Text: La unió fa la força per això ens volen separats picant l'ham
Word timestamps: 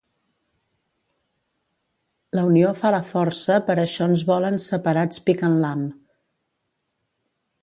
La 2.39 2.45
unió 2.53 2.73
fa 2.79 2.93
la 2.97 3.03
força 3.11 3.61
per 3.69 3.77
això 3.85 4.09
ens 4.13 4.27
volen 4.33 4.61
separats 4.73 5.25
picant 5.29 5.63
l'ham 5.67 5.89